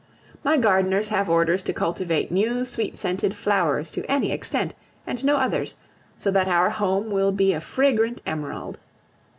[0.43, 4.73] My gardeners have orders to cultivate new sweet scented flowers to any extent,
[5.05, 5.75] and no others,
[6.17, 8.79] so that our home will be a fragrant emerald.